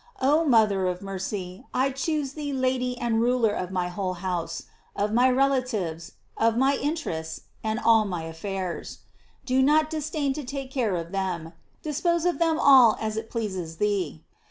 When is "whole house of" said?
3.89-5.13